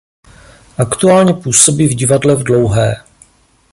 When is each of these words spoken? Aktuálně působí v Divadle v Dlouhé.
Aktuálně 0.77 1.33
působí 1.33 1.87
v 1.87 1.95
Divadle 1.95 2.35
v 2.35 2.43
Dlouhé. 2.43 2.97